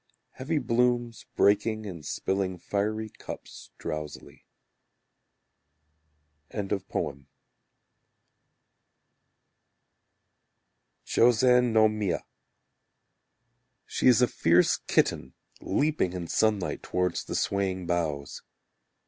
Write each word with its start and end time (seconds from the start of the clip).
Heavy 0.31 0.57
blooms 0.57 1.27
Breaking 1.35 1.85
and 1.85 2.03
spilling 2.03 2.57
fiery 2.57 3.09
cups 3.19 3.69
Drowsily. 3.77 4.47
Josan 6.51 7.27
No 11.71 11.87
Miya 11.87 12.23
She 13.85 14.07
is 14.07 14.23
a 14.23 14.27
fierce 14.27 14.77
kitten 14.87 15.35
leaping 15.61 16.13
in 16.13 16.25
sunlight 16.27 16.81
Towards 16.81 17.23
the 17.25 17.35
swaying 17.35 17.85
boughs. 17.85 18.41